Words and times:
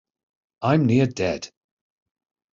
I'm 0.63 0.87
near 0.87 1.05
dead. 1.05 1.51